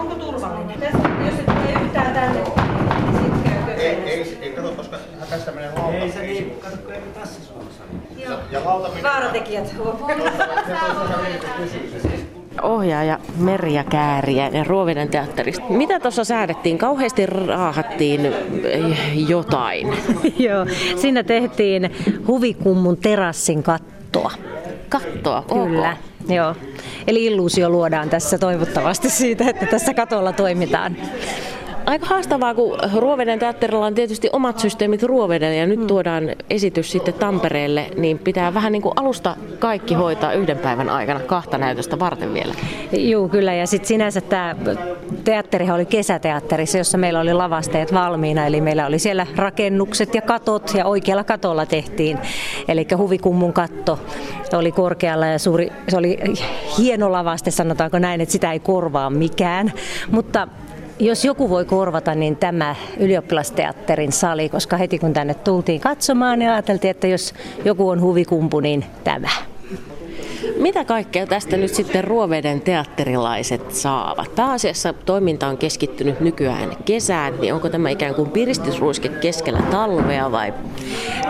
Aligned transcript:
Onko 0.00 0.14
turvallinen? 0.14 0.80
Tässä, 0.80 0.98
jos 1.26 1.38
et 1.38 1.46
tule 1.46 1.84
yhtään 1.84 2.14
tänne, 2.14 2.40
niin 2.40 3.22
sitten 3.22 3.64
käy 3.66 3.74
Ei, 3.74 3.96
ei, 3.96 4.38
ei 4.40 4.50
kato, 4.52 4.72
koska 4.72 4.96
tästä 5.30 5.52
menee 5.52 5.72
lauta. 5.76 5.96
Ei 5.96 6.12
se 6.12 6.22
niin, 6.22 6.50
kato 6.60 6.76
kun 6.76 6.92
ei 6.92 7.00
tässä 7.14 7.40
Suomessa. 7.44 7.82
Ja 8.50 8.64
lauta 8.64 8.88
menee. 8.88 9.02
Vaaratekijät. 9.02 9.74
ohjaaja 12.62 13.18
Merja 13.38 13.84
Kääriä 13.84 14.48
ja 14.48 14.64
Ruovinen 14.64 15.08
teatterista. 15.08 15.64
Mitä 15.68 16.00
tuossa 16.00 16.24
säädettiin? 16.24 16.78
Kauheasti 16.78 17.26
raahattiin 17.26 18.32
jotain. 19.28 19.86
Joo, 20.48 20.66
siinä 20.96 21.22
tehtiin 21.22 21.90
huvikummun 22.26 22.96
terassin 22.96 23.62
kattoa. 23.62 24.30
Kattoa, 24.88 25.44
Kyllä, 25.52 25.90
ok. 25.90 26.09
Joo. 26.32 26.56
Eli 27.06 27.24
illuusio 27.24 27.70
luodaan 27.70 28.10
tässä 28.10 28.38
toivottavasti 28.38 29.10
siitä, 29.10 29.50
että 29.50 29.66
tässä 29.66 29.94
katolla 29.94 30.32
toimitaan. 30.32 30.96
Aika 31.90 32.06
haastavaa, 32.06 32.54
kun 32.54 32.78
Ruoveden 32.98 33.38
teatterilla 33.38 33.86
on 33.86 33.94
tietysti 33.94 34.28
omat 34.32 34.58
systeemit 34.58 35.02
Ruovedelle 35.02 35.56
ja 35.56 35.66
nyt 35.66 35.86
tuodaan 35.86 36.30
esitys 36.50 36.92
sitten 36.92 37.14
Tampereelle, 37.14 37.86
niin 37.96 38.18
pitää 38.18 38.54
vähän 38.54 38.72
niin 38.72 38.82
kuin 38.82 38.92
alusta 38.96 39.36
kaikki 39.58 39.94
hoitaa 39.94 40.32
yhden 40.32 40.58
päivän 40.58 40.88
aikana 40.88 41.20
kahta 41.20 41.58
näytöstä 41.58 41.98
varten 41.98 42.34
vielä. 42.34 42.54
Joo, 42.92 43.28
kyllä. 43.28 43.54
Ja 43.54 43.66
sitten 43.66 43.88
sinänsä 43.88 44.20
tämä 44.20 44.56
teatterihan 45.24 45.76
oli 45.76 45.86
kesäteatterissa, 45.86 46.78
jossa 46.78 46.98
meillä 46.98 47.20
oli 47.20 47.34
lavasteet 47.34 47.94
valmiina. 47.94 48.46
Eli 48.46 48.60
meillä 48.60 48.86
oli 48.86 48.98
siellä 48.98 49.26
rakennukset 49.36 50.14
ja 50.14 50.22
katot 50.22 50.74
ja 50.74 50.86
oikealla 50.86 51.24
katolla 51.24 51.66
tehtiin. 51.66 52.18
Eli 52.68 52.86
huvikummun 52.96 53.52
katto 53.52 53.98
oli 54.52 54.72
korkealla 54.72 55.26
ja 55.26 55.38
suuri, 55.38 55.72
se 55.88 55.96
oli 55.96 56.18
hieno 56.78 57.12
lavaste, 57.12 57.50
sanotaanko 57.50 57.98
näin, 57.98 58.20
että 58.20 58.32
sitä 58.32 58.52
ei 58.52 58.60
korvaa 58.60 59.10
mikään. 59.10 59.72
Mutta 60.10 60.48
jos 61.00 61.24
joku 61.24 61.50
voi 61.50 61.64
korvata, 61.64 62.14
niin 62.14 62.36
tämä 62.36 62.74
ylioppilasteatterin 62.98 64.12
sali, 64.12 64.48
koska 64.48 64.76
heti 64.76 64.98
kun 64.98 65.12
tänne 65.12 65.34
tultiin 65.34 65.80
katsomaan, 65.80 66.38
niin 66.38 66.50
ajateltiin, 66.50 66.90
että 66.90 67.06
jos 67.06 67.34
joku 67.64 67.88
on 67.88 68.00
huvikumpu, 68.00 68.60
niin 68.60 68.84
tämä. 69.04 69.49
Mitä 70.60 70.84
kaikkea 70.84 71.26
tästä 71.26 71.56
nyt 71.56 71.74
sitten 71.74 72.04
Ruoveden 72.04 72.60
teatterilaiset 72.60 73.74
saavat? 73.74 74.34
Pääasiassa 74.34 74.92
toiminta 74.92 75.46
on 75.46 75.58
keskittynyt 75.58 76.20
nykyään 76.20 76.76
kesään, 76.84 77.34
niin 77.40 77.54
onko 77.54 77.68
tämä 77.68 77.90
ikään 77.90 78.14
kuin 78.14 78.30
piristysruiske 78.30 79.08
keskellä 79.08 79.62
talvea 79.70 80.32
vai? 80.32 80.54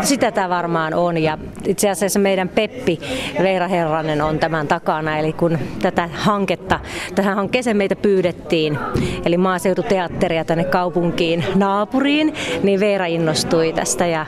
Sitä 0.02 0.32
tämä 0.32 0.48
varmaan 0.48 0.94
on 0.94 1.18
ja 1.18 1.38
itse 1.66 1.90
asiassa 1.90 2.18
meidän 2.18 2.48
Peppi 2.48 2.98
Veera 3.42 3.68
Herranen 3.68 4.22
on 4.22 4.38
tämän 4.38 4.68
takana. 4.68 5.18
Eli 5.18 5.32
kun 5.32 5.58
tätä 5.82 6.08
hanketta, 6.12 6.80
tähän 7.14 7.36
hankkeeseen 7.36 7.76
meitä 7.76 7.96
pyydettiin, 7.96 8.78
eli 9.24 9.36
maaseututeatteria 9.36 10.44
tänne 10.44 10.64
kaupunkiin 10.64 11.44
naapuriin, 11.54 12.34
niin 12.62 12.80
Veera 12.80 13.06
innostui 13.06 13.72
tästä 13.72 14.06
ja 14.06 14.26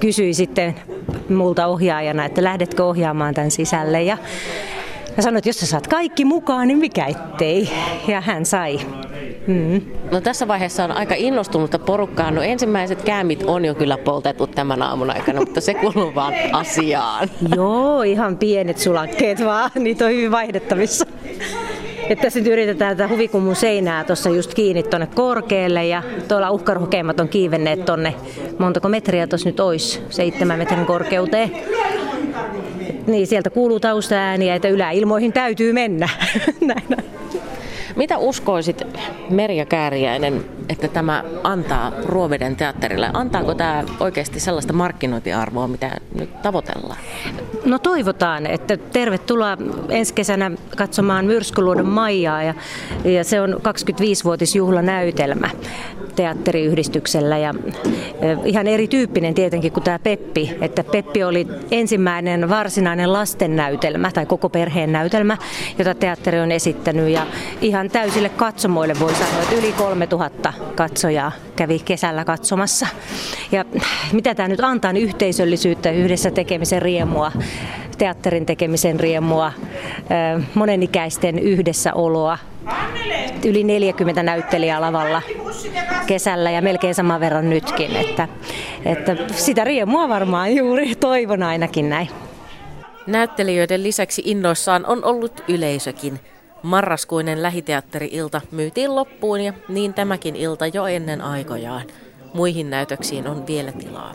kysyi 0.00 0.34
sitten 0.34 0.74
multa 1.28 1.66
ohjaajana, 1.66 2.24
että 2.24 2.44
lähdetkö 2.44 2.84
ohjaamaan 2.84 3.34
tämän 3.34 3.50
sisälle. 3.50 4.02
Ja 4.02 4.18
Mä 5.16 5.22
sanoin, 5.22 5.38
että 5.38 5.48
jos 5.48 5.60
sä 5.60 5.66
saat 5.66 5.86
kaikki 5.86 6.24
mukaan, 6.24 6.68
niin 6.68 6.78
mikä 6.78 7.06
ettei. 7.06 7.70
Ja 8.08 8.20
hän 8.20 8.46
sai. 8.46 8.80
Mm. 9.46 9.80
No 10.10 10.20
tässä 10.20 10.48
vaiheessa 10.48 10.84
on 10.84 10.92
aika 10.92 11.14
innostunutta 11.18 11.78
porukkaa. 11.78 12.30
No 12.30 12.42
ensimmäiset 12.42 13.02
käämit 13.02 13.42
on 13.42 13.64
jo 13.64 13.74
kyllä 13.74 13.98
poltettu 13.98 14.46
tämän 14.46 14.82
aamun 14.82 15.10
aikana, 15.10 15.40
mutta 15.40 15.60
se 15.60 15.74
kuuluu 15.74 16.14
vaan 16.14 16.34
asiaan. 16.52 17.30
Joo, 17.56 18.02
ihan 18.02 18.36
pienet 18.38 18.78
sulakkeet 18.78 19.44
vaan, 19.44 19.70
niitä 19.74 20.04
on 20.04 20.10
hyvin 20.10 20.30
vaihdettavissa. 20.30 21.06
Että 22.08 22.22
tässä 22.22 22.40
nyt 22.40 22.48
yritetään 22.48 22.96
tätä 22.96 23.08
huvikummun 23.08 23.56
seinää 23.56 24.04
tuossa 24.04 24.30
just 24.30 24.54
kiinni 24.54 24.82
tuonne 24.82 25.06
korkealle 25.06 25.86
ja 25.86 26.02
tuolla 26.28 26.50
uhkaruhkeimmat 26.50 27.20
on 27.20 27.28
kiivenneet 27.28 27.84
tonne, 27.84 28.14
montako 28.58 28.88
metriä 28.88 29.26
tuossa 29.26 29.48
nyt 29.48 29.60
olisi, 29.60 30.00
seitsemän 30.10 30.58
metrin 30.58 30.86
korkeuteen. 30.86 31.50
Niin, 33.06 33.26
sieltä 33.26 33.50
kuuluu 33.50 33.80
taustaääniä, 33.80 34.54
että 34.54 34.68
yläilmoihin 34.68 35.32
täytyy 35.32 35.72
mennä. 35.72 36.08
Näin. 36.60 37.04
Mitä 37.96 38.18
uskoisit, 38.18 38.82
Merja 39.30 39.66
Kääriäinen, 39.66 40.44
että 40.68 40.88
tämä 40.88 41.24
antaa 41.42 41.92
Ruoveden 42.04 42.56
teatterille? 42.56 43.10
Antaako 43.12 43.54
tämä 43.54 43.84
oikeasti 44.00 44.40
sellaista 44.40 44.72
markkinointiarvoa, 44.72 45.68
mitä 45.68 45.90
nyt 46.14 46.42
tavoitellaan? 46.42 46.98
No 47.64 47.78
toivotaan, 47.78 48.46
että 48.46 48.76
tervetuloa 48.76 49.56
ensi 49.88 50.14
kesänä 50.14 50.50
katsomaan 50.76 51.24
Myrskyluodon 51.24 51.88
Maijaa 51.88 52.42
ja, 52.42 52.54
ja 53.04 53.24
se 53.24 53.40
on 53.40 53.54
25-vuotisjuhlanäytelmä 53.54 55.50
teatteriyhdistyksellä 56.16 57.38
ja 57.38 57.54
ihan 58.44 58.66
erityyppinen 58.66 59.34
tietenkin 59.34 59.72
kuin 59.72 59.84
tämä 59.84 59.98
Peppi, 59.98 60.56
että 60.60 60.84
Peppi 60.84 61.24
oli 61.24 61.46
ensimmäinen 61.70 62.48
varsinainen 62.48 63.12
lastennäytelmä 63.12 64.10
tai 64.10 64.26
koko 64.26 64.48
perheen 64.48 64.92
näytelmä, 64.92 65.36
jota 65.78 65.94
teatteri 65.94 66.40
on 66.40 66.52
esittänyt 66.52 67.08
ja 67.08 67.26
ihan 67.60 67.90
täysille 67.90 68.28
katsomoille 68.28 68.94
voi 69.00 69.14
sanoa, 69.14 69.42
että 69.42 69.54
yli 69.54 69.72
3000 69.72 70.52
katsojaa 70.74 71.32
kävi 71.56 71.78
kesällä 71.78 72.24
katsomassa. 72.24 72.86
Ja 73.52 73.64
mitä 74.12 74.34
tämä 74.34 74.48
nyt 74.48 74.60
antaa, 74.60 74.92
niin 74.92 75.08
yhteisöllisyyttä, 75.08 75.90
yhdessä 75.90 76.30
tekemisen 76.30 76.82
riemua, 76.82 77.32
teatterin 77.98 78.46
tekemisen 78.46 79.00
riemua, 79.00 79.52
monenikäisten 80.54 81.38
yhdessäoloa, 81.38 82.38
yli 83.44 83.64
40 83.64 84.22
näyttelijää 84.22 84.80
lavalla 84.80 85.22
kesällä 86.06 86.50
ja 86.50 86.62
melkein 86.62 86.94
saman 86.94 87.20
verran 87.20 87.50
nytkin. 87.50 87.96
Että, 87.96 88.28
että 88.84 89.16
sitä 89.32 89.64
riemua 89.64 90.08
varmaan 90.08 90.56
juuri 90.56 90.94
toivon 90.94 91.42
ainakin 91.42 91.90
näin. 91.90 92.08
Näyttelijöiden 93.06 93.82
lisäksi 93.82 94.22
innoissaan 94.24 94.86
on 94.86 95.04
ollut 95.04 95.44
yleisökin. 95.48 96.20
Marraskuinen 96.64 97.42
lähiteatteri-ilta 97.42 98.40
myytiin 98.50 98.96
loppuun 98.96 99.40
ja 99.40 99.52
niin 99.68 99.94
tämäkin 99.94 100.36
ilta 100.36 100.66
jo 100.66 100.86
ennen 100.86 101.20
aikojaan. 101.20 101.82
Muihin 102.34 102.70
näytöksiin 102.70 103.26
on 103.26 103.46
vielä 103.46 103.72
tilaa. 103.72 104.14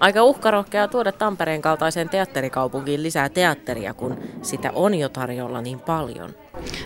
Aika 0.00 0.22
uhkarohkeaa 0.22 0.88
tuoda 0.88 1.12
Tampereen 1.12 1.62
kaltaiseen 1.62 2.08
teatterikaupunkiin 2.08 3.02
lisää 3.02 3.28
teatteria, 3.28 3.94
kun 3.94 4.18
sitä 4.42 4.72
on 4.74 4.94
jo 4.94 5.08
tarjolla 5.08 5.60
niin 5.60 5.80
paljon. 5.80 6.30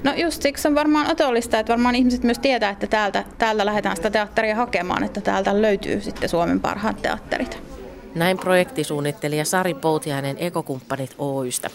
No 0.04 0.12
just 0.16 0.42
siksi 0.42 0.68
on 0.68 0.74
varmaan 0.74 1.10
otollista, 1.10 1.58
että 1.58 1.72
varmaan 1.72 1.94
ihmiset 1.94 2.22
myös 2.22 2.38
tietää, 2.38 2.70
että 2.70 2.86
täältä, 2.86 3.24
täältä 3.38 3.66
lähdetään 3.66 3.96
sitä 3.96 4.10
teatteria 4.10 4.56
hakemaan, 4.56 5.04
että 5.04 5.20
täältä 5.20 5.62
löytyy 5.62 6.00
sitten 6.00 6.28
Suomen 6.28 6.60
parhaat 6.60 7.02
teatterit. 7.02 7.62
Näin 8.14 8.38
projektisuunnittelija 8.38 9.44
Sari 9.44 9.74
Poutiainen 9.74 10.36
Ekokumppanit 10.38 11.14
Oystä. 11.18 11.70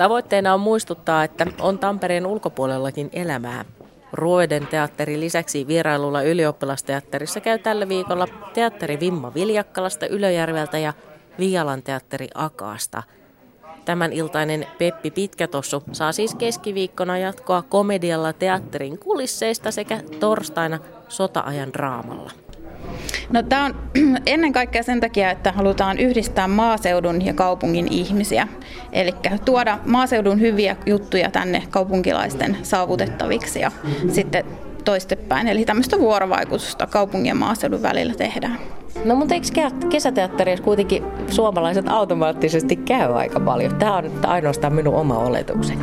Tavoitteena 0.00 0.54
on 0.54 0.60
muistuttaa, 0.60 1.24
että 1.24 1.46
on 1.60 1.78
Tampereen 1.78 2.26
ulkopuolellakin 2.26 3.10
elämää. 3.12 3.64
Ruoden 4.12 4.66
teatterin 4.66 5.20
lisäksi 5.20 5.66
vierailulla 5.66 6.22
ylioppilasteatterissa 6.22 7.40
käy 7.40 7.58
tällä 7.58 7.88
viikolla 7.88 8.28
teatteri 8.54 9.00
Vimma 9.00 9.34
Viljakkalasta 9.34 10.06
Ylöjärveltä 10.06 10.78
ja 10.78 10.92
Vialan 11.38 11.82
teatteri 11.82 12.28
Akaasta. 12.34 13.02
Tämän 13.84 14.12
iltainen 14.12 14.66
Peppi 14.78 15.10
Pitkätossu 15.10 15.82
saa 15.92 16.12
siis 16.12 16.34
keskiviikkona 16.34 17.18
jatkoa 17.18 17.62
komedialla 17.62 18.32
teatterin 18.32 18.98
kulisseista 18.98 19.70
sekä 19.70 20.00
torstaina 20.20 20.78
sota-ajan 21.08 21.72
draamalla. 21.72 22.30
No, 23.32 23.42
tämä 23.42 23.64
on 23.64 23.74
ennen 24.26 24.52
kaikkea 24.52 24.82
sen 24.82 25.00
takia, 25.00 25.30
että 25.30 25.52
halutaan 25.52 25.98
yhdistää 25.98 26.48
maaseudun 26.48 27.26
ja 27.26 27.34
kaupungin 27.34 27.92
ihmisiä. 27.92 28.48
Eli 28.92 29.14
tuoda 29.44 29.78
maaseudun 29.84 30.40
hyviä 30.40 30.76
juttuja 30.86 31.30
tänne 31.30 31.62
kaupunkilaisten 31.70 32.56
saavutettaviksi 32.62 33.60
ja 33.60 33.70
sitten 34.08 34.44
toistepäin. 34.84 35.48
Eli 35.48 35.64
tämmöistä 35.64 35.98
vuorovaikutusta 35.98 36.86
kaupungin 36.86 37.28
ja 37.28 37.34
maaseudun 37.34 37.82
välillä 37.82 38.14
tehdään. 38.14 38.58
No 39.04 39.14
mutta 39.14 39.34
eikö 39.34 39.46
kesäteatterissa 39.90 40.64
kuitenkin 40.64 41.04
suomalaiset 41.28 41.88
automaattisesti 41.88 42.76
käy 42.76 43.12
aika 43.14 43.40
paljon? 43.40 43.74
Tämä 43.74 43.96
on 43.96 44.10
ainoastaan 44.26 44.74
minun 44.74 44.94
oma 44.94 45.18
oletukseni. 45.18 45.80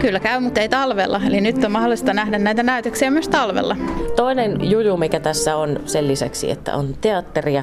Kyllä 0.00 0.20
käy, 0.20 0.40
mutta 0.40 0.60
ei 0.60 0.68
talvella. 0.68 1.20
Eli 1.26 1.40
nyt 1.40 1.64
on 1.64 1.72
mahdollista 1.72 2.14
nähdä 2.14 2.38
näitä 2.38 2.62
näytöksiä 2.62 3.10
myös 3.10 3.28
talvella. 3.28 3.76
Toinen 4.16 4.70
juju, 4.70 4.96
mikä 4.96 5.20
tässä 5.20 5.56
on 5.56 5.80
sen 5.84 6.08
lisäksi, 6.08 6.50
että 6.50 6.74
on 6.74 6.94
teatteria, 7.00 7.62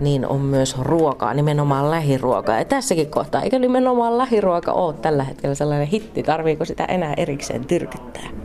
niin 0.00 0.26
on 0.26 0.40
myös 0.40 0.78
ruokaa, 0.78 1.34
nimenomaan 1.34 1.90
lähiruokaa. 1.90 2.58
Ja 2.58 2.64
tässäkin 2.64 3.10
kohtaa, 3.10 3.42
eikö 3.42 3.58
nimenomaan 3.58 4.18
lähiruoka 4.18 4.72
ole 4.72 4.94
tällä 4.94 5.24
hetkellä 5.24 5.54
sellainen 5.54 5.86
hitti? 5.86 6.22
Tarviiko 6.22 6.64
sitä 6.64 6.84
enää 6.84 7.14
erikseen 7.16 7.64
tyrkyttää? 7.64 8.43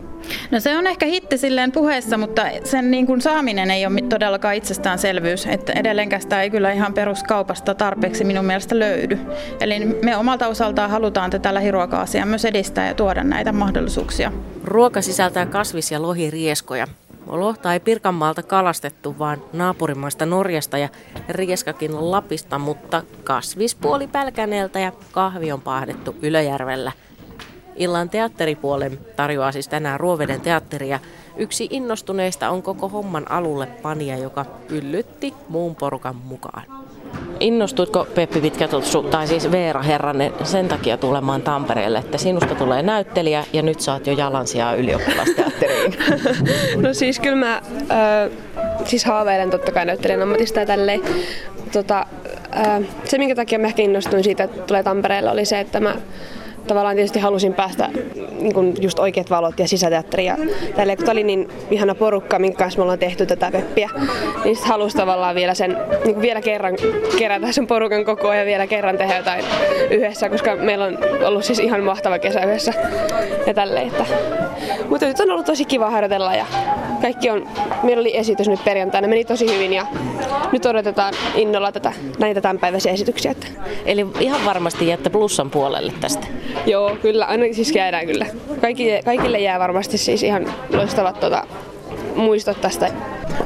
No 0.51 0.59
se 0.59 0.77
on 0.77 0.87
ehkä 0.87 1.05
hitti 1.05 1.37
silleen 1.37 1.71
puheessa, 1.71 2.17
mutta 2.17 2.41
sen 2.63 2.91
niin 2.91 3.05
kuin 3.05 3.21
saaminen 3.21 3.71
ei 3.71 3.85
ole 3.85 4.01
todellakaan 4.09 4.55
itsestäänselvyys. 4.55 5.45
Että 5.45 5.73
edelleenkään 5.73 6.21
sitä 6.21 6.41
ei 6.41 6.49
kyllä 6.49 6.71
ihan 6.71 6.93
peruskaupasta 6.93 7.75
tarpeeksi 7.75 8.23
minun 8.23 8.45
mielestä 8.45 8.79
löydy. 8.79 9.19
Eli 9.61 9.85
me 9.85 10.17
omalta 10.17 10.47
osaltaan 10.47 10.89
halutaan 10.89 11.29
tätä 11.29 11.53
lähiruoka-asiaa 11.53 12.25
myös 12.25 12.45
edistää 12.45 12.87
ja 12.87 12.93
tuoda 12.93 13.23
näitä 13.23 13.51
mahdollisuuksia. 13.51 14.31
Ruoka 14.63 15.01
sisältää 15.01 15.45
kasvis- 15.45 15.91
ja 15.91 16.01
lohirieskoja. 16.01 16.87
Lohta 17.27 17.73
ei 17.73 17.79
Pirkanmaalta 17.79 18.43
kalastettu, 18.43 19.15
vaan 19.19 19.43
naapurimaista 19.53 20.25
Norjasta 20.25 20.77
ja 20.77 20.89
rieskakin 21.29 22.11
Lapista, 22.11 22.59
mutta 22.59 23.03
kasvispuoli 23.23 24.07
Pälkäneeltä 24.07 24.79
ja 24.79 24.91
kahvi 25.11 25.51
on 25.51 25.61
pahdettu 25.61 26.15
Ylöjärvellä. 26.21 26.91
Illan 27.79 28.09
teatteripuolen 28.09 28.99
tarjoaa 29.15 29.51
siis 29.51 29.67
tänään 29.67 29.99
Ruoveden 29.99 30.41
teatteria. 30.41 30.99
Yksi 31.37 31.67
innostuneista 31.71 32.49
on 32.49 32.63
koko 32.63 32.89
homman 32.89 33.31
alulle 33.31 33.65
panija, 33.65 34.17
joka 34.17 34.45
yllytti 34.69 35.33
muun 35.49 35.75
porukan 35.75 36.15
mukaan. 36.15 36.63
Innostuitko 37.39 38.07
Peppi 38.15 38.41
Pitkätutsu, 38.41 39.03
tai 39.03 39.27
siis 39.27 39.51
Veera 39.51 39.81
Herranen, 39.81 40.33
sen 40.43 40.67
takia 40.67 40.97
tulemaan 40.97 41.41
Tampereelle, 41.41 41.99
että 41.99 42.17
sinusta 42.17 42.55
tulee 42.55 42.81
näyttelijä 42.81 43.45
ja 43.53 43.61
nyt 43.61 43.81
saat 43.81 44.07
jo 44.07 44.13
jalansijaa 44.13 44.73
ylioppilasteatteriin? 44.73 45.95
no 46.83 46.93
siis 46.93 47.19
kyllä 47.19 47.35
mä 47.35 47.55
äh, 47.55 48.31
siis 48.85 49.05
haaveilen 49.05 49.49
totta 49.49 49.71
kai 49.71 49.85
näyttelijän 49.85 50.21
ammatista 50.21 50.59
ja 50.59 50.65
tälleen. 50.65 51.01
Tota, 51.71 52.05
äh, 52.57 52.81
se 53.05 53.17
minkä 53.17 53.35
takia 53.35 53.59
mä 53.59 53.67
ehkä 53.67 53.81
innostuin 53.81 54.23
siitä, 54.23 54.43
että 54.43 54.61
tulee 54.61 54.83
Tampereelle 54.83 55.31
oli 55.31 55.45
se, 55.45 55.59
että 55.59 55.79
mä 55.79 55.95
tavallaan 56.69 56.95
tietysti 56.95 57.19
halusin 57.19 57.53
päästä 57.53 57.89
niin 58.39 58.53
kuin 58.53 58.75
just 58.81 58.99
oikeat 58.99 59.29
valot 59.29 59.59
ja 59.59 59.67
sisäteatteri 59.67 60.25
ja 60.25 60.37
tälle, 60.75 60.95
kun 60.95 61.09
oli 61.09 61.23
niin 61.23 61.49
ihana 61.71 61.95
porukka, 61.95 62.39
minkä 62.39 62.57
kanssa 62.57 62.77
me 62.77 62.83
ollaan 62.83 62.99
tehty 62.99 63.25
tätä 63.25 63.51
peppiä, 63.51 63.89
niin 64.43 64.55
sitten 64.55 64.71
halusi 64.71 64.97
tavallaan 64.97 65.35
vielä 65.35 65.53
sen, 65.53 65.77
niin 66.05 66.13
kuin 66.13 66.21
vielä 66.21 66.41
kerran 66.41 66.75
kerätä 67.17 67.51
sen 67.51 67.67
porukan 67.67 68.05
kokoa 68.05 68.35
ja 68.35 68.45
vielä 68.45 68.67
kerran 68.67 68.97
tehdä 68.97 69.17
jotain 69.17 69.45
yhdessä, 69.89 70.29
koska 70.29 70.55
meillä 70.55 70.85
on 70.85 70.97
ollut 71.25 71.45
siis 71.45 71.59
ihan 71.59 71.83
mahtava 71.83 72.19
kesä 72.19 72.45
yhdessä 72.45 72.73
ja 73.47 73.53
tälleen. 73.53 73.87
Että. 73.87 74.05
Mutta 74.89 75.05
nyt 75.05 75.19
on 75.19 75.31
ollut 75.31 75.45
tosi 75.45 75.65
kiva 75.65 75.89
harjoitella 75.89 76.35
ja 76.35 76.45
kaikki 77.01 77.29
on, 77.29 77.47
meillä 77.83 78.01
oli 78.01 78.17
esitys 78.17 78.49
nyt 78.49 78.63
perjantaina, 78.63 79.07
meni 79.07 79.25
tosi 79.25 79.55
hyvin 79.55 79.73
ja 79.73 79.85
nyt 80.51 80.65
odotetaan 80.65 81.13
innolla 81.35 81.71
tätä, 81.71 81.93
näitä 82.19 82.41
tämänpäiväisiä 82.41 82.91
esityksiä. 82.91 83.35
Eli 83.85 84.07
ihan 84.19 84.45
varmasti 84.45 84.87
jäätte 84.87 85.09
plussan 85.09 85.49
puolelle 85.49 85.93
tästä. 86.01 86.27
Joo, 86.65 86.97
kyllä. 87.01 87.25
Aina 87.25 87.53
siis 87.53 87.75
jäädään 87.75 88.05
kyllä. 88.05 88.25
Kaikille, 88.61 89.01
kaikille 89.05 89.39
jää 89.39 89.59
varmasti 89.59 89.97
siis 89.97 90.23
ihan 90.23 90.53
loistavat 90.73 91.19
tota, 91.19 91.47
muistot 92.15 92.61
tästä. 92.61 92.91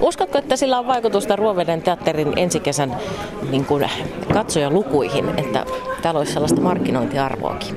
Uskotko, 0.02 0.38
että 0.38 0.56
sillä 0.56 0.80
on 0.80 0.88
vaikutusta 0.88 1.36
Ruoveden 1.36 1.82
teatterin 1.82 2.34
ensi 2.36 2.60
kesän 2.60 2.96
niin 3.52 3.66
kuin, 3.66 3.90
katsojalukuihin, 4.34 5.26
että 5.38 5.66
täällä 6.02 6.18
olisi 6.18 6.34
sellaista 6.34 6.62
markkinointiarvoakin? 6.62 7.76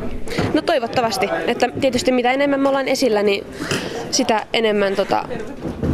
No 0.54 0.62
toivottavasti. 0.62 1.28
Että 1.46 1.68
tietysti 1.80 2.12
mitä 2.12 2.32
enemmän 2.32 2.60
me 2.60 2.68
ollaan 2.68 2.88
esillä, 2.88 3.22
niin 3.22 3.46
sitä 4.10 4.46
enemmän, 4.52 4.96
tota, 4.96 5.28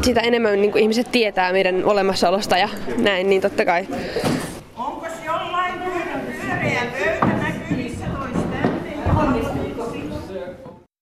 sitä 0.02 0.20
enemmän 0.20 0.60
niin 0.60 0.72
kuin 0.72 0.82
ihmiset 0.82 1.12
tietää 1.12 1.52
meidän 1.52 1.84
olemassaolosta 1.84 2.58
ja 2.58 2.68
näin, 2.98 3.30
niin 3.30 3.42
totta 3.42 3.64
kai. 3.64 3.86
Onko 4.76 5.06
jollain 5.26 5.74
pyöreä 6.42 6.86
pöytä? 6.92 7.21